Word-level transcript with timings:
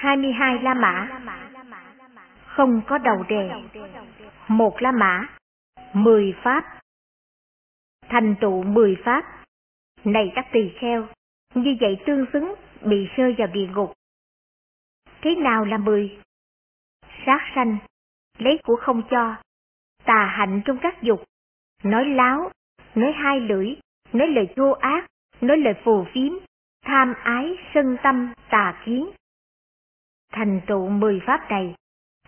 22 0.00 0.58
La 0.62 0.74
Mã. 0.74 1.20
Không 2.44 2.80
có 2.86 2.98
đầu 2.98 3.24
đề. 3.28 3.50
Một 4.48 4.76
La 4.82 4.92
Mã. 4.92 5.28
Mười 5.92 6.34
Pháp. 6.42 6.80
Thành 8.08 8.34
tụ 8.40 8.62
mười 8.62 8.96
Pháp. 9.04 9.44
Này 10.04 10.32
các 10.34 10.46
tỳ 10.52 10.72
kheo 10.80 11.08
Như 11.54 11.76
vậy 11.80 11.98
tương 12.06 12.26
xứng 12.32 12.54
bị 12.82 13.08
rơi 13.16 13.34
vào 13.38 13.48
địa 13.48 13.66
ngục. 13.66 13.92
Thế 15.22 15.34
nào 15.34 15.64
là 15.64 15.78
mười? 15.78 16.18
Sát 17.26 17.40
sanh 17.54 17.78
Lấy 18.38 18.58
của 18.64 18.76
không 18.76 19.02
cho 19.10 19.36
Tà 20.04 20.24
hạnh 20.24 20.62
trong 20.64 20.78
các 20.82 21.02
dục. 21.02 21.24
Nói 21.82 22.04
láo 22.04 22.50
Nói 22.94 23.12
hai 23.12 23.40
lưỡi 23.40 23.74
Nói 24.12 24.28
lời 24.28 24.48
vô 24.56 24.70
ác 24.70 25.06
Nói 25.40 25.56
lời 25.56 25.74
phù 25.84 26.04
phiếm 26.14 26.32
Tham 26.84 27.14
ái, 27.22 27.56
sân 27.74 27.96
tâm, 28.02 28.32
tà 28.50 28.82
kiến 28.84 29.10
thành 30.30 30.60
tựu 30.66 30.88
mười 30.88 31.20
pháp 31.26 31.50
này. 31.50 31.74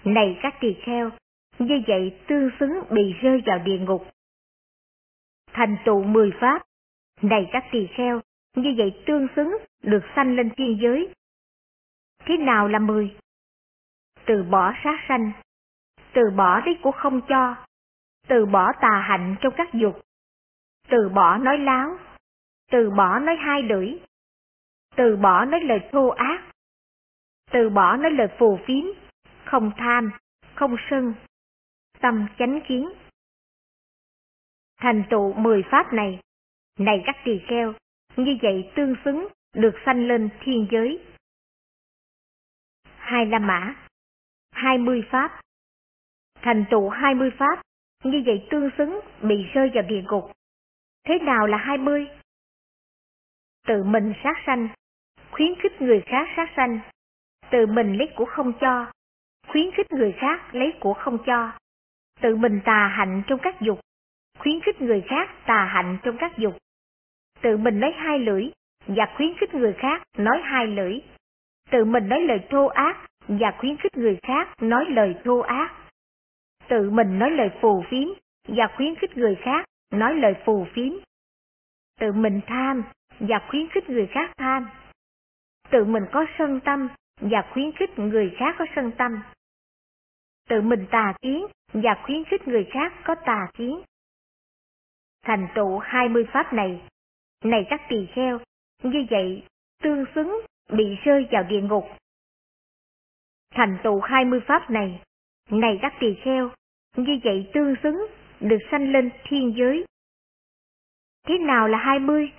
Này 0.05 0.39
các 0.43 0.55
tỳ 0.61 0.77
kheo, 0.83 1.11
như 1.59 1.83
vậy 1.87 2.21
tương 2.29 2.51
xứng 2.61 2.83
bị 2.91 3.13
rơi 3.13 3.43
vào 3.47 3.59
địa 3.59 3.79
ngục. 3.79 4.07
Thành 5.53 5.77
tựu 5.85 6.03
mười 6.03 6.31
pháp, 6.41 6.63
này 7.23 7.49
các 7.53 7.65
tỳ 7.73 7.87
kheo, 7.97 8.21
như 8.57 8.75
vậy 8.79 9.03
tương 9.07 9.27
xứng 9.37 9.57
được 9.83 10.03
sanh 10.17 10.37
lên 10.37 10.51
thiên 10.57 10.79
giới. 10.83 11.15
Thế 12.25 12.37
nào 12.37 12.69
là 12.69 12.79
mười? 12.79 13.17
Từ 14.27 14.43
bỏ 14.43 14.73
sát 14.85 15.05
sanh, 15.09 15.33
từ 16.13 16.23
bỏ 16.37 16.61
đấy 16.61 16.79
của 16.83 16.93
không 16.93 17.21
cho, 17.29 17.57
từ 18.29 18.47
bỏ 18.47 18.73
tà 18.81 19.05
hạnh 19.09 19.37
trong 19.41 19.55
các 19.57 19.69
dục, 19.73 20.01
từ 20.89 21.09
bỏ 21.09 21.39
nói 21.39 21.59
láo, 21.59 21.97
từ 22.71 22.91
bỏ 22.91 23.19
nói 23.19 23.37
hai 23.37 23.63
lưỡi, 23.63 23.99
từ 24.97 25.17
bỏ 25.17 25.45
nói 25.45 25.61
lời 25.61 25.81
thô 25.93 26.09
ác, 26.09 26.52
từ 27.53 27.69
bỏ 27.69 27.97
nói 27.97 28.11
lời 28.11 28.29
phù 28.39 28.59
phiếm, 28.67 28.85
không 29.45 29.71
tham, 29.77 30.11
không 30.55 30.77
sân, 30.91 31.15
tâm 32.01 32.27
chánh 32.39 32.61
kiến. 32.69 32.93
Thành 34.77 35.05
tựu 35.11 35.33
mười 35.33 35.63
pháp 35.71 35.93
này, 35.93 36.21
này 36.79 37.03
các 37.07 37.17
tỳ 37.25 37.41
kheo, 37.49 37.73
như 38.17 38.39
vậy 38.43 38.71
tương 38.77 38.95
xứng 39.05 39.29
được 39.55 39.75
sanh 39.87 40.09
lên 40.09 40.29
thiên 40.41 40.69
giới. 40.71 41.05
Hai 42.97 43.27
La 43.27 43.39
Mã, 43.39 43.75
hai 44.53 44.79
mươi 44.79 45.03
pháp. 45.11 45.41
Thành 46.35 46.65
tựu 46.71 46.89
hai 46.89 47.15
mươi 47.15 47.31
pháp, 47.39 47.63
như 48.05 48.23
vậy 48.27 48.47
tương 48.51 48.71
xứng 48.79 49.01
bị 49.23 49.45
rơi 49.55 49.71
vào 49.75 49.83
địa 49.83 50.03
ngục. 50.03 50.33
Thế 51.05 51.19
nào 51.19 51.47
là 51.47 51.59
hai 51.59 51.79
mươi? 51.79 52.09
Tự 53.67 53.83
mình 53.83 54.13
sát 54.25 54.35
sanh, 54.47 54.69
khuyến 55.31 55.55
khích 55.63 55.83
người 55.83 56.03
khác 56.07 56.29
sát 56.37 56.51
sanh, 56.57 56.81
tự 57.53 57.67
mình 57.67 57.97
lấy 57.97 58.09
của 58.17 58.25
không 58.25 58.53
cho, 58.61 58.93
khuyến 59.49 59.71
khích 59.71 59.93
người 59.93 60.13
khác 60.13 60.55
lấy 60.55 60.73
của 60.81 60.95
không 60.95 61.19
cho, 61.27 61.53
tự 62.21 62.37
mình 62.37 62.61
tà 62.65 62.87
hạnh 62.97 63.23
trong 63.27 63.39
các 63.43 63.61
dục, 63.61 63.81
khuyến 64.39 64.61
khích 64.61 64.81
người 64.81 65.03
khác 65.09 65.31
tà 65.47 65.65
hạnh 65.65 65.99
trong 66.03 66.17
các 66.19 66.39
dục, 66.39 66.57
tự 67.41 67.57
mình 67.57 67.81
nói 67.81 67.93
hai 67.97 68.19
lưỡi 68.19 68.51
và 68.87 69.15
khuyến 69.17 69.35
khích 69.39 69.55
người 69.55 69.73
khác 69.79 70.03
nói 70.17 70.41
hai 70.45 70.67
lưỡi, 70.67 70.99
tự 71.71 71.85
mình 71.85 72.09
nói 72.09 72.21
lời 72.21 72.39
thô 72.51 72.67
ác 72.67 72.97
và 73.29 73.55
khuyến 73.59 73.77
khích 73.77 73.97
người 73.97 74.19
khác 74.23 74.63
nói 74.63 74.85
lời 74.89 75.15
thô 75.25 75.39
ác, 75.39 75.73
tự 76.69 76.91
mình 76.91 77.19
nói 77.19 77.31
lời 77.31 77.51
phù 77.61 77.85
phiếm 77.91 78.09
và 78.49 78.69
khuyến 78.77 78.95
khích 78.95 79.17
người 79.17 79.37
khác 79.43 79.67
nói 79.91 80.15
lời 80.15 80.35
phù 80.45 80.67
phiếm, 80.75 80.93
tự 82.01 82.13
mình 82.13 82.41
tham 82.47 82.83
và 83.21 83.47
khuyến 83.49 83.69
khích 83.69 83.91
người 83.91 84.07
khác 84.07 84.31
tham, 84.37 84.69
tự 85.71 85.85
mình 85.85 86.05
có 86.13 86.27
sân 86.39 86.61
tâm 86.61 86.89
và 87.31 87.51
khuyến 87.53 87.73
khích 87.73 87.99
người 87.99 88.35
khác 88.39 88.55
có 88.59 88.67
sân 88.77 88.93
tâm. 88.99 89.23
Tự 90.49 90.61
mình 90.61 90.87
tà 90.91 91.15
kiến 91.23 91.47
và 91.73 92.03
khuyến 92.05 92.25
khích 92.25 92.49
người 92.49 92.69
khác 92.73 92.93
có 93.05 93.15
tà 93.27 93.47
kiến. 93.55 93.83
Thành 95.23 95.49
tựu 95.55 95.79
hai 95.79 96.09
mươi 96.09 96.25
pháp 96.33 96.53
này, 96.53 96.83
này 97.45 97.67
các 97.71 97.81
tỳ 97.89 98.07
kheo, 98.15 98.41
như 98.83 99.07
vậy 99.11 99.43
tương 99.83 100.05
xứng 100.15 100.41
bị 100.69 100.97
rơi 101.05 101.27
vào 101.31 101.43
địa 101.43 101.61
ngục. 101.61 101.85
Thành 103.51 103.79
tựu 103.85 104.01
hai 104.01 104.25
mươi 104.25 104.41
pháp 104.47 104.71
này, 104.71 105.03
này 105.51 105.79
các 105.83 105.93
tỳ 106.01 106.15
kheo, 106.25 106.51
như 106.97 107.19
vậy 107.25 107.51
tương 107.55 107.75
xứng 107.83 108.07
được 108.41 108.59
sanh 108.71 108.93
lên 108.93 109.11
thiên 109.25 109.55
giới. 109.57 109.85
Thế 111.27 111.39
nào 111.39 111.69
là 111.69 111.79
hai 111.79 111.99
mươi? 111.99 112.33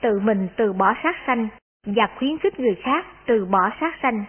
Tự 0.00 0.20
mình 0.20 0.48
từ 0.56 0.72
bỏ 0.72 0.94
sát 1.02 1.14
sanh 1.26 1.48
và 1.84 2.08
khuyến 2.18 2.38
khích 2.38 2.60
người 2.60 2.80
khác 2.82 3.06
từ 3.26 3.44
bỏ 3.44 3.70
sát 3.80 3.94
sanh. 4.02 4.24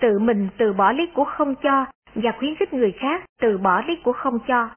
Tự 0.00 0.18
mình 0.18 0.48
từ 0.58 0.72
bỏ 0.72 0.92
lý 0.92 1.06
của 1.14 1.24
không 1.24 1.54
cho 1.62 1.86
và 2.14 2.32
khuyến 2.38 2.54
khích 2.54 2.72
người 2.72 2.92
khác 2.98 3.24
từ 3.40 3.58
bỏ 3.58 3.80
lý 3.80 3.96
của 4.04 4.12
không 4.12 4.38
cho. 4.48 4.70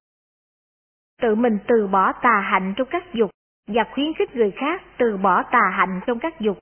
Tự 1.22 1.36
mình 1.36 1.60
từ 1.68 1.88
bỏ 1.88 2.14
tà 2.22 2.42
hạnh 2.42 2.74
trong 2.78 2.88
các 2.92 3.14
dục 3.14 3.32
và 3.68 3.84
khuyến 3.94 4.14
khích 4.14 4.36
người 4.36 4.52
khác 4.52 4.82
từ 4.98 5.18
bỏ 5.18 5.44
tà 5.44 5.62
hạnh 5.72 6.02
trong 6.08 6.20
các 6.20 6.40
dục. 6.40 6.60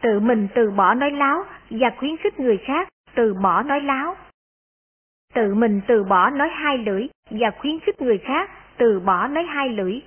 Tự 0.00 0.20
mình 0.20 0.48
từ 0.54 0.70
bỏ 0.70 0.94
nói 0.94 1.10
láo 1.10 1.44
và 1.70 1.90
khuyến 1.98 2.16
khích 2.16 2.40
người 2.40 2.58
khác 2.66 2.88
từ 3.14 3.34
bỏ 3.34 3.62
nói 3.62 3.80
láo. 3.80 4.16
Tự 5.34 5.54
mình 5.54 5.80
từ 5.88 6.04
bỏ 6.04 6.30
nói 6.30 6.48
hai 6.48 6.78
lưỡi 6.78 7.06
và 7.30 7.50
khuyến 7.58 7.80
khích 7.80 8.00
người 8.00 8.18
khác 8.18 8.50
từ 8.78 9.00
bỏ 9.00 9.26
nói 9.26 9.44
hai 9.44 9.68
lưỡi. 9.68 10.00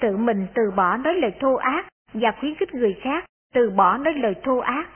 Tự 0.00 0.16
mình 0.16 0.46
từ 0.54 0.70
bỏ 0.76 0.96
nói 0.96 1.14
lời 1.14 1.32
thô 1.40 1.54
ác 1.54 1.86
và 2.20 2.32
khuyến 2.40 2.54
khích 2.54 2.74
người 2.74 2.96
khác 3.02 3.24
từ 3.54 3.70
bỏ 3.70 3.98
nói 3.98 4.14
lời 4.14 4.34
thô 4.42 4.58
ác. 4.58 4.90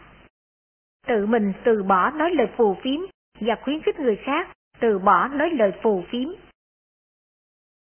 Tự 1.06 1.26
mình 1.26 1.52
từ 1.64 1.82
bỏ 1.82 2.10
nói 2.10 2.30
lời 2.34 2.46
phù 2.56 2.76
phiếm 2.82 3.00
và 3.40 3.56
khuyến 3.62 3.82
khích 3.82 4.00
người 4.00 4.16
khác 4.16 4.56
từ 4.80 4.98
bỏ 4.98 5.28
nói 5.28 5.50
lời 5.50 5.72
phù 5.82 6.04
phiếm. 6.10 6.28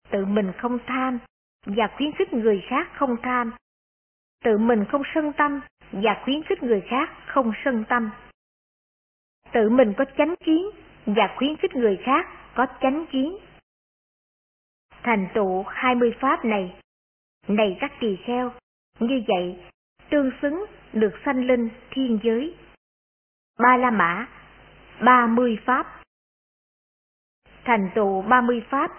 Tự 0.09 0.25
mình 0.25 0.51
không 0.57 0.79
tham 0.85 1.19
và 1.65 1.89
khuyến 1.97 2.11
khích 2.11 2.33
người 2.33 2.63
khác 2.69 2.87
không 2.93 3.15
tham. 3.23 3.51
Tự 4.43 4.57
mình 4.57 4.85
không 4.91 5.01
sân 5.13 5.31
tâm 5.37 5.61
và 5.91 6.21
khuyến 6.23 6.43
khích 6.43 6.63
người 6.63 6.81
khác 6.89 7.09
không 7.25 7.51
sân 7.65 7.83
tâm. 7.89 8.09
Tự 9.51 9.69
mình 9.69 9.93
có 9.97 10.05
chánh 10.17 10.35
kiến 10.45 10.69
và 11.05 11.35
khuyến 11.37 11.55
khích 11.57 11.75
người 11.75 11.99
khác 12.03 12.25
có 12.55 12.65
chánh 12.81 13.05
kiến. 13.11 13.37
Thành 15.03 15.27
tựu 15.33 15.63
hai 15.63 15.95
mươi 15.95 16.15
pháp 16.19 16.45
này, 16.45 16.75
này 17.47 17.77
các 17.79 17.91
tỳ 17.99 18.17
kheo, 18.25 18.51
như 18.99 19.23
vậy, 19.27 19.57
tương 20.09 20.31
xứng 20.41 20.65
được 20.93 21.11
sanh 21.25 21.47
linh 21.47 21.69
thiên 21.91 22.19
giới. 22.23 22.55
Ba 23.59 23.77
La 23.77 23.91
Mã, 23.91 24.27
ba 25.01 25.27
mươi 25.27 25.57
Pháp 25.65 26.03
Thành 27.63 27.89
tựu 27.95 28.21
ba 28.21 28.41
mươi 28.41 28.61
Pháp, 28.69 28.91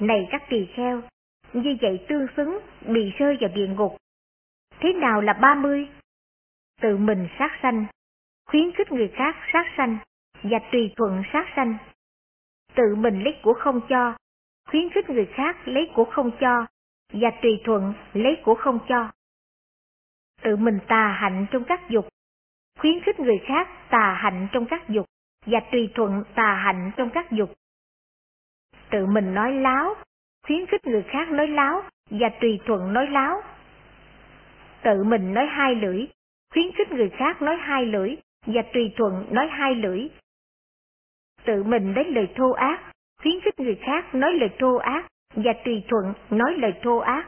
này 0.00 0.28
các 0.30 0.42
tỳ 0.50 0.66
kheo, 0.74 1.02
như 1.52 1.76
vậy 1.82 2.06
tương 2.08 2.26
xứng 2.36 2.58
bị 2.86 3.10
rơi 3.18 3.36
vào 3.40 3.50
địa 3.54 3.66
ngục. 3.66 3.96
Thế 4.80 4.92
nào 4.92 5.20
là 5.20 5.32
ba 5.32 5.54
mươi? 5.54 5.88
Tự 6.80 6.96
mình 6.96 7.28
sát 7.38 7.58
sanh, 7.62 7.86
khuyến 8.46 8.72
khích 8.72 8.92
người 8.92 9.12
khác 9.14 9.36
sát 9.52 9.64
sanh 9.76 9.98
và 10.42 10.58
tùy 10.72 10.92
thuận 10.96 11.22
sát 11.32 11.46
sanh. 11.56 11.76
Tự 12.74 12.94
mình 12.94 13.22
lấy 13.24 13.34
của 13.42 13.54
không 13.54 13.80
cho, 13.88 14.16
khuyến 14.68 14.90
khích 14.90 15.10
người 15.10 15.26
khác 15.34 15.56
lấy 15.64 15.90
của 15.94 16.04
không 16.04 16.30
cho 16.40 16.66
và 17.12 17.30
tùy 17.42 17.60
thuận 17.64 17.94
lấy 18.12 18.36
của 18.44 18.54
không 18.54 18.78
cho 18.88 19.10
tự 20.42 20.56
mình 20.56 20.78
tà 20.88 21.08
hạnh 21.20 21.46
trong 21.50 21.64
các 21.64 21.80
dục, 21.88 22.08
khuyến 22.78 23.00
khích 23.00 23.20
người 23.20 23.40
khác 23.46 23.68
tà 23.90 24.14
hạnh 24.14 24.48
trong 24.52 24.66
các 24.66 24.88
dục 24.88 25.06
và 25.46 25.60
tùy 25.72 25.90
thuận 25.94 26.24
tà 26.34 26.54
hạnh 26.54 26.90
trong 26.96 27.10
các 27.10 27.30
dục. 27.30 27.52
Tự 28.90 29.06
mình 29.06 29.34
nói 29.34 29.52
láo, 29.52 29.94
khuyến 30.46 30.66
khích 30.66 30.86
người 30.86 31.02
khác 31.02 31.30
nói 31.30 31.48
láo 31.48 31.82
và 32.10 32.28
tùy 32.40 32.60
thuận 32.66 32.92
nói 32.92 33.06
láo. 33.06 33.42
Tự 34.82 35.04
mình 35.04 35.34
nói 35.34 35.46
hai 35.46 35.74
lưỡi, 35.74 36.06
khuyến 36.52 36.72
khích 36.72 36.92
người 36.92 37.10
khác 37.10 37.42
nói 37.42 37.56
hai 37.56 37.86
lưỡi 37.86 38.16
và 38.46 38.62
tùy 38.72 38.92
thuận 38.96 39.26
nói 39.30 39.48
hai 39.50 39.74
lưỡi. 39.74 40.08
Tự 41.44 41.62
mình 41.62 41.94
nói 41.94 42.04
lời 42.04 42.28
thô 42.36 42.50
ác, 42.50 42.92
khuyến 43.22 43.40
khích 43.40 43.60
người 43.60 43.78
khác 43.82 44.14
nói 44.14 44.32
lời 44.32 44.50
thô 44.58 44.76
ác 44.76 45.06
và 45.34 45.52
tùy 45.64 45.84
thuận 45.88 46.14
nói 46.30 46.54
lời 46.58 46.72
thô 46.82 46.98
ác. 46.98 47.26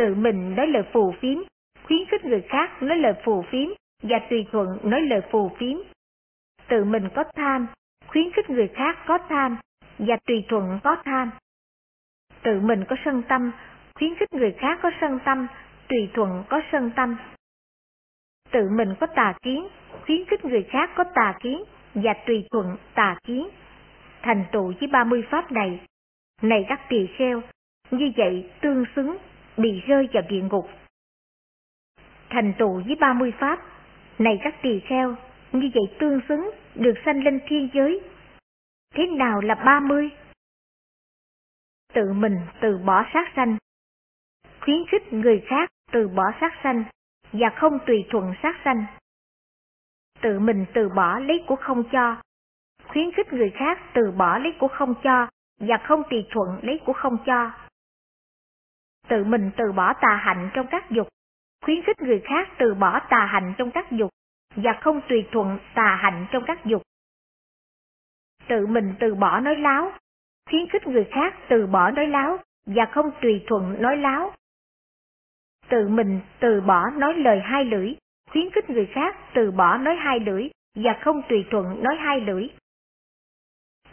Tự 0.00 0.14
mình 0.14 0.56
nói 0.56 0.66
lời 0.66 0.82
phù 0.92 1.14
phiếm, 1.20 1.38
khuyến 1.84 1.98
khích 2.10 2.24
người 2.24 2.42
khác 2.48 2.82
nói 2.82 2.98
lời 2.98 3.12
phù 3.24 3.42
phiếm 3.42 3.68
và 4.02 4.18
tùy 4.30 4.46
thuận 4.52 4.66
nói 4.82 5.00
lời 5.00 5.20
phù 5.30 5.50
phiếm. 5.58 5.76
Tự 6.68 6.84
mình 6.84 7.08
có 7.14 7.24
tham, 7.34 7.66
khuyến 8.06 8.32
khích 8.32 8.50
người 8.50 8.68
khác 8.68 8.98
có 9.06 9.18
tham 9.28 9.56
và 9.98 10.16
tùy 10.26 10.44
thuận 10.48 10.78
có 10.84 10.96
tham. 11.04 11.30
Tự 12.42 12.60
mình 12.60 12.84
có 12.88 12.96
sân 13.04 13.22
tâm, 13.28 13.52
khuyến 13.94 14.14
khích 14.14 14.32
người 14.32 14.54
khác 14.58 14.78
có 14.82 14.90
sân 15.00 15.18
tâm, 15.24 15.46
tùy 15.88 16.10
thuận 16.14 16.44
có 16.48 16.60
sân 16.72 16.90
tâm. 16.96 17.16
Tự 18.50 18.68
mình 18.70 18.94
có 19.00 19.06
tà 19.06 19.34
kiến, 19.42 19.68
khuyến 20.04 20.24
khích 20.24 20.44
người 20.44 20.66
khác 20.70 20.90
có 20.96 21.04
tà 21.14 21.38
kiến 21.40 21.64
và 21.94 22.14
tùy 22.26 22.46
thuận 22.50 22.76
tà 22.94 23.16
kiến. 23.24 23.48
Thành 24.22 24.44
tựu 24.52 24.72
với 24.80 24.88
ba 24.88 25.04
mươi 25.04 25.22
pháp 25.30 25.52
này, 25.52 25.80
này 26.42 26.64
các 26.68 26.80
tỳ 26.88 27.06
kheo, 27.18 27.42
như 27.90 28.12
vậy 28.16 28.50
tương 28.60 28.84
xứng 28.96 29.16
bị 29.62 29.80
rơi 29.80 30.08
vào 30.12 30.22
địa 30.28 30.42
ngục 30.42 30.68
thành 32.30 32.52
tựu 32.58 32.82
với 32.86 32.96
30 33.00 33.32
pháp. 33.38 33.58
Này 34.18 34.40
các 34.42 34.54
tỳ 34.62 34.80
kheo, 34.80 35.16
như 35.52 35.70
vậy 35.74 35.96
tương 36.00 36.20
xứng, 36.28 36.50
được 36.74 36.94
sanh 37.04 37.24
lên 37.24 37.40
thiên 37.46 37.68
giới. 37.74 38.00
Thế 38.94 39.06
nào 39.06 39.40
là 39.40 39.54
30? 39.54 40.10
Tự 41.92 42.12
mình 42.12 42.36
từ 42.60 42.78
bỏ 42.78 43.04
sát 43.12 43.32
sanh, 43.36 43.56
khuyến 44.60 44.86
khích 44.88 45.12
người 45.12 45.42
khác 45.46 45.70
từ 45.92 46.08
bỏ 46.08 46.32
sát 46.40 46.52
sanh 46.62 46.84
và 47.32 47.50
không 47.56 47.78
tùy 47.86 48.04
thuận 48.10 48.34
sát 48.42 48.56
sanh. 48.64 48.84
Tự 50.20 50.38
mình 50.38 50.66
từ 50.74 50.88
bỏ 50.88 51.18
lấy 51.18 51.44
của 51.46 51.56
không 51.56 51.84
cho, 51.92 52.22
khuyến 52.86 53.12
khích 53.12 53.32
người 53.32 53.50
khác 53.54 53.78
từ 53.94 54.10
bỏ 54.10 54.38
lấy 54.38 54.52
của 54.60 54.68
không 54.68 54.94
cho 55.02 55.28
và 55.58 55.76
không 55.84 56.02
tùy 56.10 56.26
thuận 56.30 56.48
lấy 56.62 56.80
của 56.86 56.92
không 56.92 57.16
cho. 57.26 57.50
Tự 59.08 59.24
mình 59.24 59.50
từ 59.56 59.72
bỏ 59.72 59.92
tà 59.92 60.16
hạnh 60.16 60.50
trong 60.54 60.66
các 60.70 60.90
dục, 60.90 61.08
khuyến 61.64 61.82
khích 61.82 62.00
người 62.00 62.20
khác 62.24 62.48
từ 62.58 62.74
bỏ 62.74 63.00
tà 63.10 63.26
hạnh 63.26 63.54
trong 63.58 63.70
các 63.70 63.90
dục 63.90 64.10
và 64.56 64.72
không 64.80 65.00
tùy 65.08 65.28
thuận 65.32 65.58
tà 65.74 65.98
hạnh 66.02 66.26
trong 66.32 66.44
các 66.46 66.64
dục. 66.64 66.82
Tự 68.48 68.66
mình 68.66 68.94
từ 69.00 69.14
bỏ 69.14 69.40
nói 69.40 69.56
láo, 69.56 69.92
khuyến 70.50 70.68
khích 70.68 70.86
người 70.86 71.08
khác 71.10 71.34
từ 71.48 71.66
bỏ 71.66 71.90
nói 71.90 72.06
láo 72.06 72.38
và 72.66 72.86
không 72.92 73.10
tùy 73.22 73.44
thuận 73.46 73.82
nói 73.82 73.96
láo. 73.96 74.32
Tự 75.68 75.88
mình 75.88 76.20
từ 76.40 76.60
bỏ 76.60 76.90
nói 76.90 77.14
lời 77.14 77.40
hai 77.40 77.64
lưỡi, 77.64 77.94
khuyến 78.30 78.50
khích 78.50 78.70
người 78.70 78.86
khác 78.86 79.16
từ 79.34 79.50
bỏ 79.50 79.76
nói 79.76 79.96
hai 79.96 80.20
lưỡi 80.20 80.48
và 80.74 80.98
không 81.02 81.22
tùy 81.28 81.46
thuận 81.50 81.82
nói 81.82 81.96
hai 81.96 82.20
lưỡi. 82.20 82.48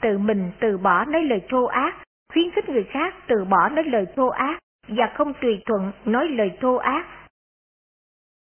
Tự 0.02 0.18
mình 0.18 0.52
từ 0.60 0.78
bỏ 0.78 1.06
nói 1.06 1.24
lời 1.24 1.42
thô 1.50 1.66
ác, 1.66 2.04
khuyến 2.34 2.52
khích 2.52 2.70
người 2.70 2.84
khác 2.84 3.16
từ 3.28 3.46
bỏ 3.46 3.70
nói 3.70 3.84
lời 3.84 4.06
thô 4.16 4.28
ác 4.28 4.60
và 4.88 5.14
không 5.16 5.34
tùy 5.42 5.62
thuận 5.66 5.92
nói 6.06 6.28
lời 6.28 6.58
thô 6.62 6.76
ác. 6.76 7.28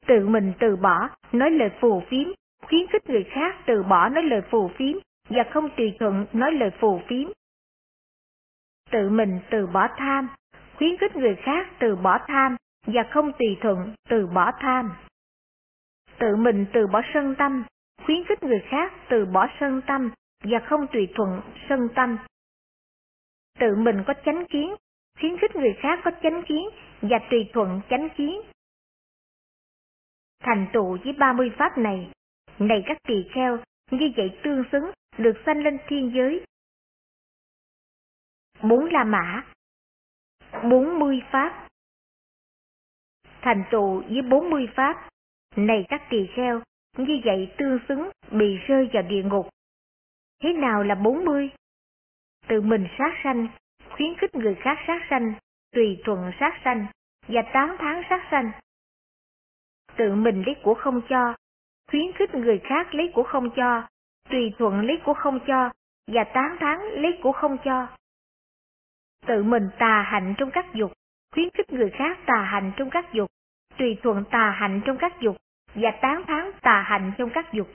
Tự 0.07 0.29
mình 0.29 0.53
từ 0.61 0.77
bỏ 0.77 1.09
nói 1.33 1.51
lời 1.51 1.71
phù 1.81 2.03
phiếm, 2.09 2.29
khuyến 2.63 2.87
khích 2.87 3.11
người 3.11 3.25
khác 3.25 3.57
từ 3.67 3.83
bỏ 3.83 4.09
nói 4.09 4.23
lời 4.23 4.43
phù 4.51 4.71
phiếm 4.77 4.97
và 5.29 5.45
không 5.51 5.69
tùy 5.77 5.97
thuận 5.99 6.27
nói 6.33 6.53
lời 6.53 6.71
phù 6.81 7.01
phiếm. 7.09 7.29
Tự 8.91 9.09
mình 9.09 9.41
từ 9.51 9.67
bỏ 9.67 9.89
tham, 9.97 10.29
khuyến 10.77 10.97
khích 10.97 11.17
người 11.17 11.37
khác 11.43 11.69
từ 11.79 11.97
bỏ 11.97 12.19
tham 12.27 12.57
và 12.87 13.03
không 13.11 13.33
tùy 13.39 13.57
thuận 13.61 13.95
từ 14.09 14.27
bỏ 14.27 14.51
tham. 14.61 14.93
Tự 16.19 16.37
mình 16.37 16.67
từ 16.73 16.87
bỏ 16.87 17.03
sân 17.15 17.35
tâm, 17.39 17.65
khuyến 18.05 18.25
khích 18.25 18.43
người 18.43 18.63
khác 18.69 18.93
từ 19.09 19.27
bỏ 19.27 19.47
sân 19.61 19.81
tâm 19.87 20.11
và 20.45 20.59
không 20.59 20.87
tùy 20.93 21.09
thuận 21.15 21.41
sân 21.69 21.89
tâm. 21.95 22.19
Tự 23.59 23.75
mình 23.77 24.05
có 24.07 24.15
chánh 24.25 24.45
kiến, 24.47 24.75
khuyến 25.21 25.39
khích 25.39 25.57
người 25.57 25.77
khác 25.79 26.01
có 26.05 26.11
chánh 26.23 26.43
kiến 26.49 26.69
và 27.03 27.19
tùy 27.31 27.51
thuận 27.53 27.81
chánh 27.91 28.09
kiến. 28.17 28.41
Thành 30.41 30.67
tựu 30.73 30.99
với 31.05 31.13
30 31.13 31.51
pháp 31.59 31.79
này, 31.79 32.11
này 32.59 32.83
các 32.87 32.99
tỳ 33.09 33.15
kheo, 33.35 33.59
như 33.91 34.13
vậy 34.17 34.39
tương 34.45 34.65
xứng, 34.73 34.91
được 35.19 35.33
sanh 35.47 35.63
lên 35.63 35.79
thiên 35.89 36.13
giới. 36.15 36.45
Bốn 38.63 38.85
La 38.93 39.05
Mã 39.05 39.45
bốn 40.63 40.99
mươi 40.99 41.23
Pháp 41.31 41.69
Thành 43.41 43.65
tựu 43.71 44.03
với 44.03 44.23
bốn 44.23 44.51
mươi 44.51 44.69
Pháp, 44.77 45.09
này 45.57 45.87
các 45.89 46.03
tỳ 46.11 46.27
kheo, 46.37 46.63
như 46.97 47.21
vậy 47.25 47.53
tương 47.59 47.79
xứng 47.89 48.11
bị 48.31 48.57
rơi 48.57 48.91
vào 48.93 49.03
địa 49.03 49.23
ngục. 49.23 49.49
Thế 50.43 50.53
nào 50.53 50.83
là 50.83 50.95
bốn 50.95 51.25
mươi? 51.25 51.51
Tự 52.49 52.61
mình 52.61 52.87
sát 52.99 53.21
sanh, 53.25 53.49
khuyến 53.95 54.15
khích 54.19 54.35
người 54.35 54.55
khác 54.55 54.79
sát 54.87 55.07
sanh, 55.11 55.35
tùy 55.73 55.99
thuận 56.05 56.33
sát 56.41 56.61
sanh 56.65 56.87
và 57.29 57.43
tán 57.53 57.77
thán 57.79 58.03
sát 58.11 58.29
sanh. 58.31 58.51
Tự 59.97 60.15
mình 60.15 60.43
lấy 60.47 60.57
của 60.63 60.75
không 60.75 61.01
cho, 61.09 61.35
khuyến 61.91 62.13
khích 62.13 62.35
người 62.35 62.61
khác 62.65 62.95
lấy 62.95 63.11
của 63.15 63.23
không 63.23 63.51
cho, 63.57 63.87
tùy 64.31 64.53
thuận 64.59 64.81
lấy 64.81 64.99
của 65.05 65.15
không 65.15 65.39
cho 65.47 65.71
và 66.07 66.25
tán 66.25 66.57
thán 66.61 66.79
lấy 66.81 67.19
của 67.23 67.33
không 67.33 67.57
cho. 67.65 67.87
Tự 69.27 69.43
mình 69.43 69.69
tà 69.79 70.03
hạnh 70.03 70.35
trong 70.39 70.51
các 70.51 70.67
dục, 70.75 70.93
khuyến 71.35 71.51
khích 71.51 71.73
người 71.73 71.91
khác 71.91 72.19
tà 72.27 72.43
hạnh 72.43 72.73
trong 72.77 72.91
các 72.91 73.13
dục, 73.13 73.31
tùy 73.79 73.99
thuận 74.03 74.25
tà 74.31 74.51
hạnh 74.51 74.81
trong 74.87 74.97
các 74.99 75.21
dục 75.21 75.37
và 75.75 75.91
tán 76.03 76.23
thán 76.27 76.51
tà 76.63 76.83
hạnh 76.87 77.13
trong 77.19 77.31
các 77.35 77.53
dục. 77.53 77.69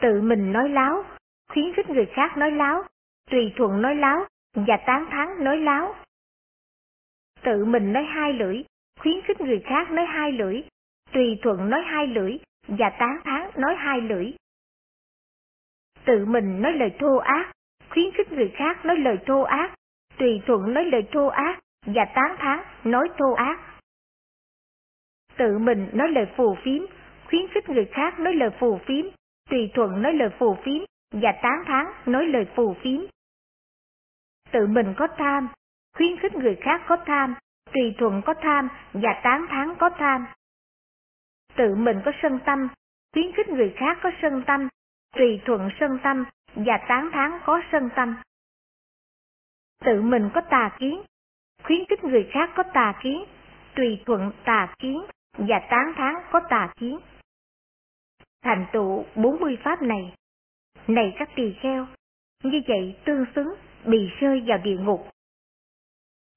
Tự 0.00 0.20
mình 0.22 0.52
nói 0.52 0.68
láo, 0.68 1.04
khuyến 1.48 1.74
khích 1.74 1.90
người 1.90 2.06
khác 2.14 2.36
nói 2.36 2.50
láo, 2.50 2.82
tùy 3.30 3.52
thuận 3.56 3.82
nói 3.82 3.94
láo 3.94 4.26
và 4.56 4.76
tán 4.86 5.06
thán 5.10 5.44
nói 5.44 5.58
láo. 5.58 5.94
Tự 7.42 7.64
mình 7.64 7.92
nói 7.92 8.04
hai 8.04 8.32
lưỡi, 8.32 8.64
khuyến 9.00 9.22
khích 9.24 9.40
người 9.40 9.62
khác 9.64 9.90
nói 9.90 10.06
hai 10.06 10.32
lưỡi, 10.32 10.62
tùy 11.12 11.38
thuận 11.42 11.70
nói 11.70 11.82
hai 11.86 12.06
lưỡi 12.06 12.38
và 12.68 12.90
tán 12.98 13.20
thán 13.24 13.50
nói 13.56 13.74
hai 13.78 14.00
lưỡi. 14.00 14.32
Tự 16.04 16.26
mình 16.26 16.62
nói 16.62 16.72
lời 16.72 16.90
thô 16.98 17.16
ác, 17.16 17.52
khuyến 17.90 18.12
khích 18.14 18.32
người 18.32 18.52
khác 18.54 18.84
nói 18.84 18.96
lời 18.96 19.18
thô 19.26 19.42
ác, 19.42 19.74
tùy 20.18 20.40
thuận 20.46 20.74
nói 20.74 20.84
lời 20.84 21.02
thô 21.12 21.26
ác 21.26 21.58
và 21.86 22.04
tán 22.14 22.36
thán 22.38 22.58
nói 22.84 23.08
thô 23.18 23.32
ác. 23.32 23.60
Tự 25.36 25.58
mình 25.58 25.90
nói 25.92 26.08
lời 26.08 26.26
phù 26.36 26.56
phiếm, 26.64 26.82
khuyến 27.24 27.48
khích 27.48 27.68
người 27.68 27.88
khác 27.92 28.20
nói 28.20 28.34
lời 28.34 28.50
phù 28.60 28.78
phiếm, 28.86 29.04
tùy 29.50 29.70
thuận 29.74 30.02
nói 30.02 30.12
lời 30.12 30.28
phù 30.38 30.56
phiếm 30.64 30.82
và 31.12 31.32
tán 31.42 31.64
thán 31.66 31.86
nói 32.06 32.26
lời 32.26 32.46
phù 32.54 32.74
phiếm. 32.82 33.00
Tự 34.52 34.66
mình 34.66 34.94
có 34.96 35.08
tham, 35.18 35.48
khuyến 35.96 36.20
khích 36.20 36.34
người 36.34 36.56
khác 36.60 36.82
có 36.88 36.96
tham, 37.06 37.34
tùy 37.72 37.94
thuận 37.98 38.22
có 38.26 38.34
tham 38.42 38.68
và 38.92 39.20
tán 39.22 39.46
thán 39.48 39.74
có 39.78 39.90
tham. 39.98 40.26
Tự 41.56 41.74
mình 41.74 42.00
có 42.04 42.12
sân 42.22 42.38
tâm, 42.46 42.68
khuyến 43.12 43.32
khích 43.32 43.48
người 43.48 43.74
khác 43.76 43.98
có 44.02 44.10
sân 44.22 44.42
tâm, 44.46 44.68
tùy 45.16 45.40
thuận 45.46 45.70
sân 45.80 45.98
tâm 46.02 46.24
và 46.54 46.78
tán 46.88 47.10
thán 47.12 47.40
có 47.44 47.62
sân 47.72 47.88
tâm. 47.96 48.16
Tự 49.84 50.02
mình 50.02 50.30
có 50.34 50.40
tà 50.40 50.76
kiến, 50.78 51.02
khuyến 51.62 51.84
khích 51.88 52.04
người 52.04 52.28
khác 52.32 52.50
có 52.56 52.62
tà 52.74 52.94
kiến, 53.02 53.24
tùy 53.74 54.02
thuận 54.06 54.32
tà 54.44 54.74
kiến 54.78 55.02
và 55.32 55.58
tán 55.70 55.92
thán 55.96 56.14
có 56.30 56.40
tà 56.50 56.72
kiến. 56.76 56.98
Thành 58.42 58.66
tựu 58.72 59.04
40 59.14 59.58
pháp 59.64 59.82
này, 59.82 60.14
này 60.86 61.14
các 61.18 61.28
tỳ 61.34 61.54
kheo, 61.60 61.86
như 62.42 62.60
vậy 62.68 62.96
tương 63.04 63.24
xứng 63.34 63.54
bị 63.86 64.10
rơi 64.20 64.42
vào 64.46 64.58
địa 64.58 64.76
ngục. 64.76 65.08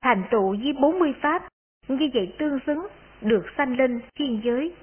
Thành 0.03 0.23
tựu 0.31 0.49
với 0.63 0.73
40 0.73 1.13
pháp, 1.21 1.47
như 1.87 2.09
vậy 2.13 2.35
tương 2.39 2.59
xứng 2.65 2.87
được 3.21 3.45
sanh 3.57 3.77
lên 3.77 4.01
thiên 4.15 4.41
giới. 4.43 4.75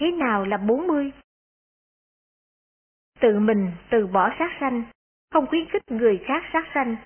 Thế 0.00 0.10
nào 0.10 0.44
là 0.44 0.56
40? 0.56 1.12
Tự 3.20 3.38
mình 3.38 3.70
từ 3.90 4.06
bỏ 4.06 4.30
sát 4.38 4.50
sanh, 4.60 4.84
không 5.30 5.46
khuyến 5.46 5.68
khích 5.70 5.82
người 5.90 6.20
khác 6.26 6.42
sát 6.52 6.64
sanh, 6.74 6.96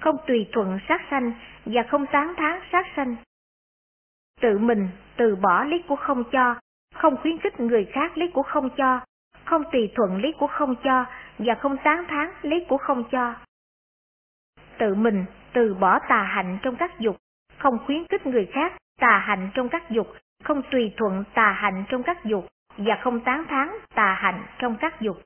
không 0.00 0.16
tùy 0.26 0.48
thuận 0.52 0.78
sát 0.88 1.00
sanh 1.10 1.32
và 1.64 1.82
không 1.88 2.06
tán 2.12 2.34
thán 2.36 2.60
sát 2.72 2.86
sanh. 2.96 3.16
Tự 4.40 4.58
mình 4.58 4.88
từ 5.16 5.36
bỏ 5.36 5.64
lý 5.64 5.82
của 5.88 5.96
không 5.96 6.24
cho, 6.32 6.54
không 6.94 7.16
khuyến 7.16 7.38
khích 7.38 7.60
người 7.60 7.88
khác 7.92 8.18
lấy 8.18 8.30
của 8.34 8.42
không 8.42 8.68
cho, 8.76 9.00
không 9.44 9.62
tùy 9.72 9.92
thuận 9.94 10.22
lấy 10.22 10.32
của 10.38 10.46
không 10.46 10.74
cho 10.84 11.06
và 11.38 11.54
không 11.54 11.76
tán 11.84 12.04
thán 12.08 12.30
lấy 12.42 12.66
của 12.68 12.78
không 12.78 13.04
cho. 13.10 13.34
Tự 14.78 14.94
mình 14.94 15.24
từ 15.52 15.74
bỏ 15.74 15.98
tà 16.08 16.22
hạnh 16.22 16.58
trong 16.62 16.76
các 16.76 16.98
dục, 16.98 17.16
không 17.58 17.78
khuyến 17.86 18.04
khích 18.08 18.26
người 18.26 18.46
khác 18.52 18.72
tà 19.00 19.18
hạnh 19.18 19.50
trong 19.54 19.68
các 19.68 19.90
dục, 19.90 20.06
không 20.44 20.62
tùy 20.70 20.92
thuận 20.96 21.24
tà 21.34 21.52
hạnh 21.52 21.84
trong 21.88 22.02
các 22.02 22.24
dục 22.24 22.46
và 22.76 22.98
không 23.02 23.20
tán 23.20 23.44
thán 23.48 23.68
tà 23.94 24.14
hạnh 24.14 24.42
trong 24.58 24.76
các 24.80 25.00
dục. 25.00 25.16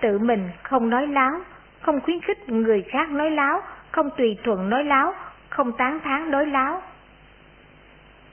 Tự 0.00 0.18
mình 0.18 0.50
không 0.62 0.90
nói 0.90 1.06
láo, 1.06 1.32
không 1.80 2.00
khuyến 2.00 2.20
khích 2.20 2.48
người 2.48 2.82
khác 2.82 3.10
nói 3.10 3.30
láo, 3.30 3.62
không 3.90 4.10
tùy 4.16 4.38
thuận 4.44 4.70
nói 4.70 4.84
láo, 4.84 5.14
không 5.48 5.72
tán 5.72 6.00
thán 6.04 6.30
nói 6.30 6.46
láo. 6.46 6.82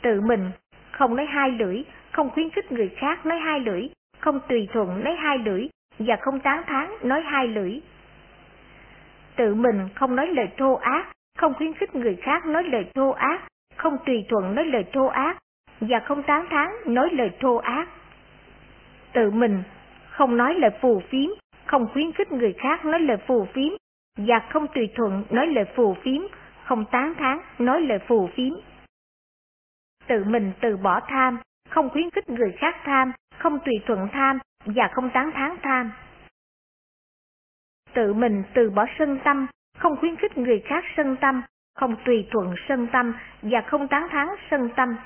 Tự 0.01 0.21
mình 0.21 0.51
không 0.91 1.15
nói 1.15 1.25
hai 1.25 1.51
lưỡi, 1.51 1.83
không 2.11 2.29
khuyến 2.29 2.49
khích 2.49 2.71
người 2.71 2.89
khác 2.97 3.25
nói 3.25 3.39
hai 3.39 3.59
lưỡi, 3.59 3.89
không 4.19 4.39
tùy 4.49 4.67
thuận 4.73 5.03
nói 5.03 5.15
hai 5.15 5.37
lưỡi 5.37 5.67
và 5.99 6.15
không 6.21 6.39
tán 6.39 6.63
thán 6.67 6.89
nói 7.01 7.21
hai 7.21 7.47
lưỡi. 7.47 7.79
Tự 9.37 9.55
mình 9.55 9.89
không 9.95 10.15
nói 10.15 10.27
lời 10.27 10.47
thô 10.57 10.73
ác, 10.73 11.05
không 11.37 11.53
khuyến 11.53 11.73
khích 11.73 11.95
người 11.95 12.15
khác 12.21 12.45
nói 12.45 12.63
lời 12.63 12.91
thô 12.95 13.09
ác, 13.09 13.41
không 13.75 13.97
tùy 14.05 14.25
thuận 14.29 14.55
nói 14.55 14.65
lời 14.65 14.85
thô 14.93 15.05
ác 15.05 15.37
và 15.81 15.99
không 15.99 16.23
tán 16.23 16.45
thán 16.49 16.69
nói 16.85 17.09
lời 17.11 17.29
thô 17.39 17.55
ác. 17.55 17.87
Tự 19.13 19.31
mình 19.31 19.63
không 20.09 20.37
nói 20.37 20.53
lời 20.53 20.71
phù 20.81 21.01
phiếm, 21.09 21.29
không 21.65 21.87
khuyến 21.93 22.11
khích 22.11 22.31
người 22.31 22.53
khác 22.53 22.85
nói 22.85 22.99
lời 22.99 23.17
phù 23.27 23.45
phiếm 23.53 23.73
và 24.17 24.39
không 24.49 24.67
tùy 24.75 24.89
thuận 24.95 25.23
nói 25.29 25.47
lời 25.47 25.65
phù 25.75 25.95
phiếm, 26.03 26.21
không 26.63 26.85
tán 26.91 27.13
thán 27.17 27.39
nói 27.59 27.81
lời 27.81 27.99
phù 28.07 28.29
phiếm. 28.35 28.53
Tự 30.07 30.23
mình 30.23 30.51
từ 30.61 30.77
bỏ 30.77 30.99
tham, 31.07 31.39
không 31.69 31.89
khuyến 31.89 32.09
khích 32.09 32.29
người 32.29 32.51
khác 32.57 32.75
tham, 32.83 33.11
không 33.37 33.59
tùy 33.65 33.73
thuận 33.87 34.07
tham 34.13 34.39
và 34.65 34.89
không 34.93 35.09
tán 35.09 35.31
thán 35.31 35.55
tham. 35.63 35.91
Tự 37.93 38.13
mình 38.13 38.43
từ 38.53 38.69
bỏ 38.69 38.85
sân 38.99 39.19
tâm, 39.23 39.47
không 39.77 39.97
khuyến 39.97 40.15
khích 40.15 40.37
người 40.37 40.63
khác 40.65 40.83
sân 40.97 41.15
tâm, 41.21 41.41
không 41.75 41.95
tùy 42.05 42.27
thuận 42.31 42.55
sân 42.67 42.87
tâm 42.91 43.13
và 43.41 43.61
không 43.61 43.87
tán 43.87 44.07
thán 44.09 44.27
sân 44.51 44.69
tâm. 44.75 44.97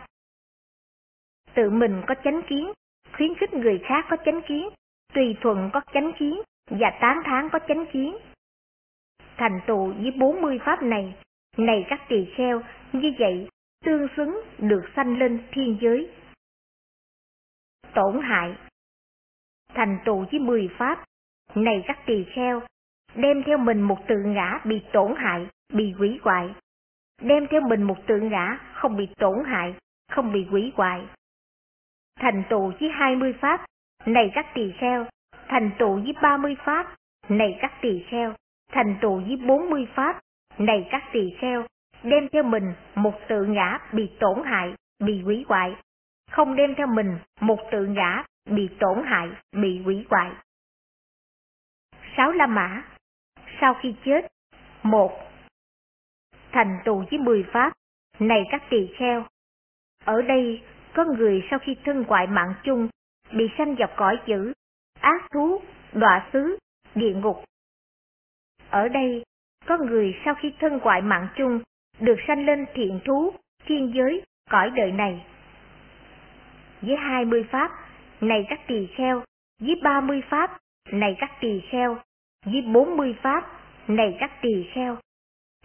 tự 1.53 1.69
mình 1.69 2.01
có 2.07 2.15
chánh 2.23 2.41
kiến, 2.47 2.71
khuyến 3.13 3.35
khích 3.35 3.53
người 3.53 3.81
khác 3.83 4.05
có 4.09 4.17
chánh 4.25 4.41
kiến, 4.47 4.69
tùy 5.13 5.35
thuận 5.41 5.69
có 5.73 5.81
chánh 5.93 6.11
kiến 6.19 6.41
và 6.69 6.97
tán 7.01 7.21
thán 7.25 7.49
có 7.49 7.59
chánh 7.67 7.85
kiến. 7.93 8.17
Thành 9.37 9.59
tựu 9.67 9.93
với 9.93 10.11
40 10.11 10.59
pháp 10.65 10.83
này, 10.83 11.15
này 11.57 11.85
các 11.89 12.01
tỳ 12.09 12.25
kheo, 12.35 12.61
như 12.93 13.13
vậy 13.19 13.49
tương 13.85 14.07
xứng 14.17 14.41
được 14.57 14.83
sanh 14.95 15.19
lên 15.19 15.43
thiên 15.51 15.77
giới. 15.81 16.09
Tổn 17.93 18.21
hại 18.21 18.55
Thành 19.73 19.99
tựu 20.05 20.25
với 20.31 20.39
10 20.39 20.69
pháp, 20.77 21.05
này 21.55 21.83
các 21.87 21.99
tỳ 22.05 22.25
kheo, 22.35 22.61
đem 23.15 23.43
theo 23.43 23.57
mình 23.57 23.81
một 23.81 24.07
tự 24.07 24.15
ngã 24.17 24.59
bị 24.63 24.81
tổn 24.93 25.13
hại, 25.17 25.47
bị 25.73 25.93
quỷ 25.99 26.19
hoại. 26.23 26.49
Đem 27.21 27.47
theo 27.47 27.61
mình 27.61 27.83
một 27.83 27.97
tự 28.07 28.19
ngã 28.19 28.59
không 28.73 28.97
bị 28.97 29.07
tổn 29.17 29.43
hại, 29.45 29.73
không 30.11 30.31
bị 30.33 30.47
quỷ 30.51 30.71
hoại. 30.75 31.01
Thành 32.19 32.43
tựu 32.49 32.71
với 32.79 32.89
20 32.89 33.33
pháp, 33.41 33.65
này 34.05 34.31
các 34.35 34.45
tỳ 34.53 34.71
kheo, 34.79 35.05
thành 35.47 35.71
tựu 35.79 35.95
với 35.95 36.13
30 36.21 36.55
pháp, 36.65 36.95
này 37.29 37.57
các 37.61 37.71
tỳ 37.81 38.03
kheo, 38.09 38.33
thành 38.71 38.97
tựu 39.01 39.21
với 39.21 39.37
40 39.47 39.87
pháp, 39.95 40.19
này 40.57 40.87
các 40.91 41.03
tỳ 41.13 41.33
kheo, 41.39 41.65
đem 42.03 42.29
theo 42.31 42.43
mình 42.43 42.73
một 42.95 43.13
tự 43.27 43.45
ngã 43.45 43.79
bị 43.93 44.09
tổn 44.19 44.43
hại, 44.45 44.73
bị 44.99 45.23
quỷ 45.25 45.45
hoại, 45.47 45.75
không 46.31 46.55
đem 46.55 46.75
theo 46.75 46.87
mình 46.87 47.17
một 47.39 47.59
tự 47.71 47.85
ngã 47.85 48.23
bị 48.49 48.69
tổn 48.79 49.03
hại, 49.05 49.29
bị 49.51 49.81
quỷ 49.85 50.05
hoại. 50.09 50.31
Sáu 52.17 52.31
La 52.31 52.47
Mã 52.47 52.83
sau 53.61 53.73
khi 53.81 53.95
chết 54.05 54.27
một 54.83 55.11
Thành 56.51 56.79
tù 56.85 57.03
với 57.11 57.19
mười 57.19 57.45
pháp, 57.53 57.73
này 58.19 58.43
các 58.51 58.63
tỳ 58.69 58.89
kheo. 58.97 59.25
Ở 60.05 60.21
đây 60.21 60.61
có 60.93 61.05
người 61.05 61.43
sau 61.49 61.59
khi 61.59 61.75
thân 61.85 62.03
ngoại 62.07 62.27
mạng 62.27 62.53
chung, 62.63 62.87
bị 63.31 63.49
sanh 63.57 63.75
vào 63.75 63.87
cõi 63.95 64.17
dữ, 64.25 64.53
ác 64.99 65.31
thú, 65.31 65.61
đọa 65.93 66.29
xứ, 66.33 66.57
địa 66.95 67.13
ngục. 67.13 67.43
Ở 68.69 68.87
đây 68.87 69.23
có 69.65 69.77
người 69.77 70.15
sau 70.25 70.35
khi 70.35 70.53
thân 70.59 70.77
ngoại 70.77 71.01
mạng 71.01 71.27
chung, 71.35 71.59
được 71.99 72.17
sanh 72.27 72.45
lên 72.45 72.65
thiện 72.73 72.99
thú, 73.05 73.33
thiên 73.65 73.91
giới, 73.95 74.23
cõi 74.49 74.69
đời 74.69 74.91
này. 74.91 75.25
Với 76.81 76.95
hai 76.95 77.25
mươi 77.25 77.45
pháp, 77.51 77.71
này 78.21 78.45
các 78.49 78.59
tỳ 78.67 78.87
kheo, 78.95 79.23
với 79.59 79.75
ba 79.83 80.01
mươi 80.01 80.21
pháp, 80.29 80.57
này 80.91 81.15
các 81.19 81.31
tỳ 81.41 81.61
kheo, 81.69 81.97
với 82.45 82.61
bốn 82.61 82.97
mươi 82.97 83.15
pháp, 83.21 83.61
này 83.87 84.17
các 84.19 84.31
tỳ 84.41 84.69
kheo. 84.73 84.97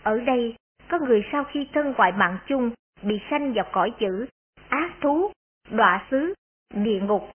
Ở 0.03 0.21
đây, 0.21 0.57
có 0.89 0.99
người 0.99 1.25
sau 1.33 1.45
khi 1.45 1.69
thân 1.73 1.95
ngoại 1.97 2.13
mạng 2.13 2.39
chung 2.47 2.71
bị 3.03 3.21
sanh 3.31 3.53
vào 3.53 3.65
cõi 3.73 3.93
chữ 3.99 4.27
ác 4.69 4.91
thú, 5.01 5.33
đọa 5.71 6.07
xứ, 6.11 6.35
địa 6.75 7.01
ngục. 7.01 7.31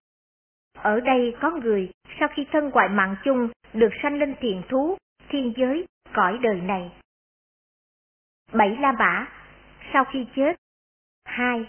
Ở 0.78 1.00
đây 1.00 1.34
có 1.40 1.50
người 1.50 1.90
sau 2.20 2.28
khi 2.34 2.46
thân 2.52 2.70
ngoại 2.70 2.88
mạng 2.88 3.16
chung 3.24 3.48
được 3.72 3.90
sanh 4.02 4.18
lên 4.18 4.34
thiền 4.40 4.62
thú, 4.68 4.96
thiên 5.28 5.52
giới, 5.56 5.86
cõi 6.12 6.38
đời 6.42 6.60
này. 6.60 6.92
Bảy 8.52 8.76
La 8.80 8.92
Mã, 8.92 9.26
sau 9.92 10.04
khi 10.12 10.26
chết. 10.36 10.56
hai 11.24 11.64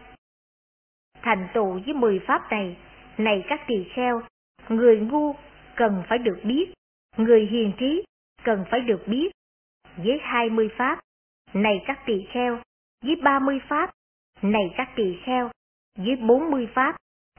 Thành 1.22 1.48
tựu 1.54 1.80
với 1.86 1.94
mười 1.94 2.20
pháp 2.28 2.52
này, 2.52 2.78
này 3.18 3.46
các 3.48 3.62
tỳ 3.68 3.86
kheo, 3.94 4.22
người 4.70 5.00
ngu 5.00 5.36
cần 5.76 6.04
phải 6.10 6.18
được 6.18 6.40
biết, 6.44 6.74
người 7.18 7.48
hiền 7.52 7.74
trí 7.80 8.04
cần 8.44 8.66
phải 8.72 8.80
được 8.80 9.04
biết. 9.08 9.32
Với 9.98 10.20
hai 10.22 10.50
mươi 10.50 10.70
pháp, 10.78 11.00
này 11.54 11.84
các 11.88 12.00
tỳ 12.06 12.26
kheo, 12.34 12.62
với 13.02 13.16
ba 13.16 13.40
mươi 13.40 13.60
pháp, 13.68 13.92
này 14.42 14.74
các 14.78 14.90
tỳ 14.96 15.18
kheo, 15.26 15.52
với 15.98 16.16
bốn 16.16 16.52
mươi 16.52 16.68
pháp, 16.76 16.96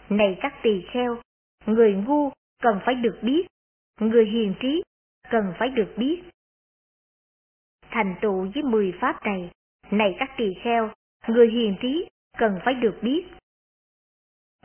này 0.09 0.39
các 0.41 0.55
tỳ 0.63 0.85
kheo, 0.93 1.21
người 1.67 1.93
ngu 1.93 2.31
cần 2.63 2.81
phải 2.87 2.95
được 2.95 3.19
biết, 3.23 3.47
người 4.01 4.27
hiền 4.27 4.55
trí 4.61 4.83
cần 5.31 5.53
phải 5.59 5.69
được 5.69 5.95
biết. 5.97 6.23
Thành 7.91 8.15
tựu 8.21 8.51
với 8.55 8.63
mười 8.63 8.93
pháp 9.01 9.23
này, 9.25 9.51
này 9.91 10.17
các 10.19 10.31
tỳ 10.37 10.55
kheo, 10.63 10.91
người 11.29 11.51
hiền 11.51 11.77
trí 11.83 12.09
cần 12.39 12.59
phải 12.65 12.75
được 12.75 12.99
biết. 13.03 13.27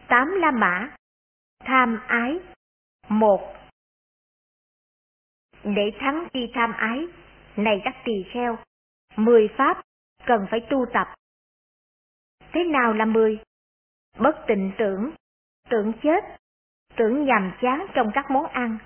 Tám 0.07 0.27
La 0.27 0.51
Mã 0.51 0.95
Tham 1.59 1.99
ái 2.07 2.39
một 3.09 3.58
để 5.63 5.91
thắng 5.99 6.27
chi 6.33 6.51
tham 6.53 6.73
ái, 6.73 7.07
này 7.55 7.81
các 7.83 7.95
tỳ 8.05 8.23
kheo, 8.33 8.57
mười 9.15 9.47
pháp 9.57 9.81
cần 10.25 10.45
phải 10.51 10.59
tu 10.69 10.85
tập. 10.93 11.07
Thế 12.53 12.63
nào 12.63 12.93
là 12.93 13.05
mười? 13.05 13.39
Bất 14.17 14.35
tịnh 14.47 14.71
tưởng, 14.77 15.11
tưởng 15.69 15.93
chết, 16.03 16.23
tưởng 16.95 17.25
nhàm 17.25 17.51
chán 17.61 17.85
trong 17.93 18.11
các 18.13 18.31
món 18.31 18.45
ăn, 18.45 18.77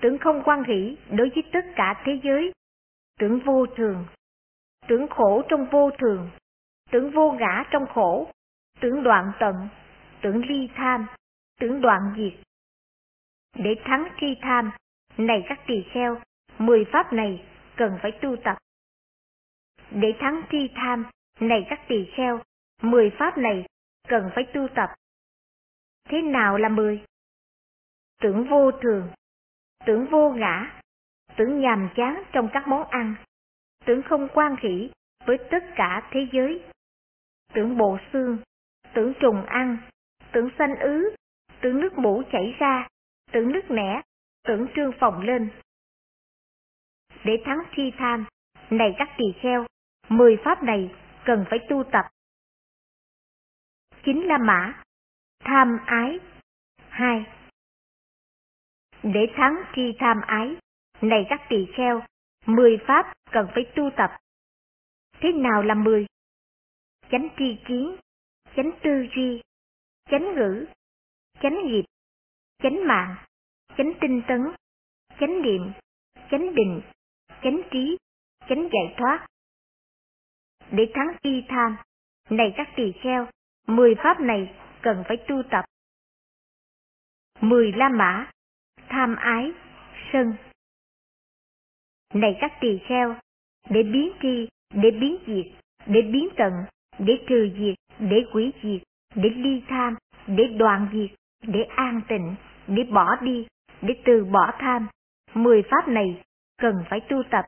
tưởng 0.00 0.18
không 0.18 0.42
quan 0.44 0.64
hỷ 0.64 0.96
đối 1.10 1.30
với 1.34 1.42
tất 1.52 1.64
cả 1.76 2.02
thế 2.04 2.20
giới, 2.24 2.52
tưởng 3.18 3.40
vô 3.44 3.66
thường, 3.76 4.06
tưởng 4.88 5.08
khổ 5.08 5.42
trong 5.48 5.66
vô 5.70 5.90
thường, 5.98 6.30
tưởng 6.90 7.10
vô 7.10 7.32
ngã 7.32 7.64
trong 7.70 7.86
khổ, 7.86 8.30
tưởng 8.80 9.02
đoạn 9.02 9.32
tận, 9.40 9.68
tưởng 10.22 10.46
ly 10.46 10.68
tham, 10.74 11.06
tưởng 11.60 11.80
đoạn 11.80 12.00
diệt. 12.16 12.40
Để 13.54 13.74
thắng 13.84 14.08
tri 14.20 14.38
tham, 14.42 14.70
này 15.16 15.44
các 15.48 15.60
tỳ 15.66 15.84
kheo, 15.92 16.20
mười 16.58 16.84
pháp 16.92 17.12
này 17.12 17.44
cần 17.76 17.98
phải 18.02 18.12
tu 18.22 18.36
tập. 18.44 18.58
Để 19.90 20.14
thắng 20.18 20.42
thi 20.50 20.70
tham, 20.74 21.06
này 21.40 21.66
các 21.70 21.80
tỳ 21.88 22.10
kheo, 22.16 22.42
mười 22.82 23.10
pháp 23.18 23.38
này 23.38 23.66
cần 24.08 24.30
phải 24.34 24.44
tu 24.54 24.68
tập. 24.74 24.90
Thế 26.08 26.22
nào 26.22 26.58
là 26.58 26.68
mười? 26.68 27.04
Tưởng 28.20 28.48
vô 28.48 28.70
thường, 28.70 29.08
tưởng 29.86 30.06
vô 30.10 30.30
ngã, 30.30 30.80
tưởng 31.36 31.60
nhàm 31.60 31.88
chán 31.96 32.22
trong 32.32 32.48
các 32.52 32.68
món 32.68 32.88
ăn, 32.88 33.14
tưởng 33.84 34.02
không 34.02 34.28
quan 34.34 34.56
hỷ 34.62 34.90
với 35.26 35.38
tất 35.50 35.64
cả 35.76 36.08
thế 36.10 36.26
giới, 36.32 36.64
tưởng 37.54 37.78
bộ 37.78 37.98
xương, 38.12 38.38
tưởng 38.94 39.12
trùng 39.20 39.46
ăn, 39.46 39.78
tưởng 40.32 40.48
xanh 40.58 40.76
ứ, 40.80 41.14
tưởng 41.60 41.80
nước 41.80 41.98
mũ 41.98 42.22
chảy 42.32 42.54
ra, 42.58 42.88
tưởng 43.32 43.52
nước 43.52 43.70
nẻ, 43.70 44.02
tưởng 44.46 44.66
trương 44.76 44.92
phòng 45.00 45.20
lên. 45.20 45.50
Để 47.24 47.42
thắng 47.44 47.58
thi 47.72 47.92
tham, 47.98 48.26
này 48.70 48.94
các 48.98 49.08
tỳ 49.18 49.24
kheo, 49.42 49.66
mười 50.08 50.36
pháp 50.44 50.62
này 50.62 50.94
cần 51.24 51.44
phải 51.50 51.58
tu 51.68 51.84
tập. 51.92 52.04
Chính 54.04 54.26
là 54.26 54.38
mã, 54.38 54.82
tham 55.40 55.78
ái. 55.86 56.18
hai 56.88 57.26
Để 59.02 59.26
thắng 59.36 59.54
thi 59.74 59.92
tham 59.98 60.20
ái, 60.26 60.56
này 61.00 61.26
các 61.28 61.40
tỳ 61.48 61.66
kheo, 61.76 62.02
mười 62.46 62.78
pháp 62.86 63.14
cần 63.30 63.48
phải 63.54 63.72
tu 63.76 63.90
tập. 63.96 64.10
Thế 65.20 65.32
nào 65.32 65.62
là 65.62 65.74
mười? 65.74 66.06
Chánh 67.10 67.28
tri 67.38 67.58
kiến, 67.68 67.96
chánh 68.56 68.70
tư 68.82 69.06
duy, 69.16 69.42
chánh 70.10 70.34
ngữ, 70.34 70.66
chánh 71.42 71.66
nghiệp, 71.66 71.84
chánh 72.62 72.86
mạng, 72.86 73.16
chánh 73.76 73.92
tinh 74.00 74.22
tấn, 74.28 74.40
chánh 75.20 75.42
niệm, 75.42 75.72
chánh 76.30 76.54
định, 76.54 76.80
chánh 77.42 77.60
trí, 77.70 77.96
chánh 78.48 78.68
giải 78.72 78.94
thoát. 78.96 79.26
Để 80.70 80.92
thắng 80.94 81.16
y 81.22 81.44
tham, 81.48 81.76
này 82.30 82.54
các 82.56 82.68
tỳ 82.76 82.92
kheo, 82.92 83.26
mười 83.66 83.94
pháp 83.94 84.20
này 84.20 84.54
cần 84.82 85.04
phải 85.08 85.16
tu 85.28 85.42
tập. 85.50 85.64
Mười 87.40 87.72
la 87.72 87.88
mã, 87.88 88.30
tham 88.88 89.16
ái, 89.16 89.52
sân. 90.12 90.36
Này 92.14 92.36
các 92.40 92.52
tỳ 92.60 92.78
kheo, 92.88 93.16
để 93.70 93.82
biến 93.82 94.12
tri, 94.22 94.48
để 94.74 94.90
biến 94.90 95.16
diệt, 95.26 95.52
để 95.86 96.02
biến 96.02 96.28
tận, 96.36 96.52
để 96.98 97.24
trừ 97.28 97.50
diệt, 97.58 97.74
để 97.98 98.16
quỷ 98.32 98.52
diệt, 98.62 98.82
để 99.14 99.28
ly 99.28 99.62
tham, 99.68 99.96
để 100.26 100.44
đoạn 100.58 100.88
diệt, 100.92 101.18
để 101.42 101.62
an 101.62 102.00
tịnh, 102.08 102.34
để 102.66 102.82
bỏ 102.82 103.16
đi, 103.16 103.46
để 103.82 103.94
từ 104.04 104.24
bỏ 104.24 104.52
tham. 104.58 104.88
Mười 105.34 105.62
pháp 105.70 105.88
này 105.88 106.22
cần 106.58 106.74
phải 106.90 107.00
tu 107.00 107.22
tập. 107.30 107.44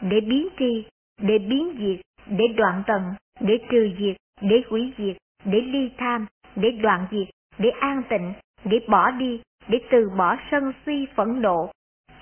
Để 0.00 0.20
biến 0.20 0.48
tri, 0.58 0.86
để 1.20 1.38
biến 1.38 1.76
diệt, 1.78 2.26
để 2.26 2.44
đoạn 2.56 2.82
tận, 2.86 3.02
để 3.40 3.58
trừ 3.70 3.94
diệt, 3.98 4.16
để 4.40 4.62
hủy 4.70 4.92
diệt, 4.98 5.16
để 5.44 5.60
ly 5.60 5.90
tham, 5.98 6.26
để 6.56 6.70
đoạn 6.70 7.06
diệt, 7.10 7.28
để 7.58 7.70
an 7.80 8.02
tịnh, 8.08 8.32
để 8.64 8.78
bỏ 8.88 9.10
đi, 9.10 9.42
để 9.68 9.78
từ 9.90 10.10
bỏ 10.18 10.36
sân 10.50 10.72
si 10.86 11.06
phẫn 11.16 11.42
nộ, 11.42 11.72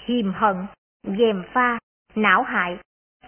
hiềm 0.06 0.32
hận, 0.32 0.56
dèm 1.02 1.42
pha, 1.52 1.78
não 2.14 2.42
hại, 2.42 2.78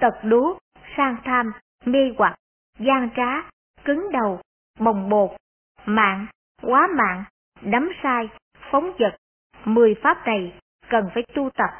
tật 0.00 0.14
đố, 0.24 0.58
sang 0.96 1.16
tham, 1.24 1.52
mê 1.84 2.12
hoặc, 2.18 2.34
gian 2.78 3.08
trá, 3.16 3.50
cứng 3.84 4.12
đầu, 4.12 4.40
bồng 4.78 5.08
bột, 5.08 5.30
mạng, 5.86 6.26
quá 6.62 6.88
mạng, 6.98 7.24
đắm 7.60 7.92
sai, 8.02 8.28
phóng 8.70 8.92
vật. 8.98 9.16
Mười 9.64 9.94
pháp 10.02 10.26
này 10.26 10.52
cần 10.90 11.10
phải 11.14 11.22
tu 11.34 11.50
tập 11.56 11.70